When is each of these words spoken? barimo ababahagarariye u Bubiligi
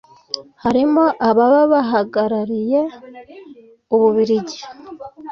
barimo 0.61 1.05
ababahagarariye 1.29 2.81
u 3.93 3.95
Bubiligi 4.01 4.59